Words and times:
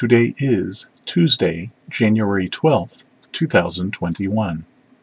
Today 0.00 0.32
is 0.38 0.86
Tuesday, 1.04 1.70
January 1.90 2.48
12th, 2.48 3.04
2021. 3.32 4.64